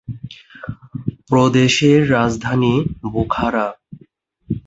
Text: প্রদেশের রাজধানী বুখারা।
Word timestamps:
প্রদেশের 1.29 1.99
রাজধানী 2.11 2.73
বুখারা। 3.11 3.67